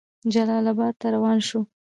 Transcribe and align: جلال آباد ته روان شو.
جلال 0.33 0.65
آباد 0.73 0.93
ته 0.99 1.07
روان 1.15 1.37
شو. 1.47 1.59